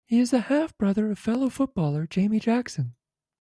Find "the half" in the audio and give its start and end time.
0.31-0.75